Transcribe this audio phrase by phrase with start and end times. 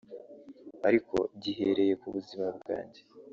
[0.87, 3.01] ariko gihereye ku buzima bwanjye